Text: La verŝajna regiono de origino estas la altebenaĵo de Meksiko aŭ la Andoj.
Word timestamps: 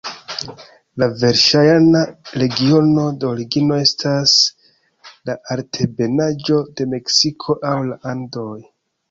La 1.01 1.07
verŝajna 1.23 1.99
regiono 2.43 3.03
de 3.17 3.27
origino 3.33 3.77
estas 3.83 4.33
la 5.31 5.37
altebenaĵo 5.57 6.59
de 6.81 6.89
Meksiko 6.97 7.59
aŭ 7.75 7.77
la 7.93 8.01
Andoj. 8.17 8.59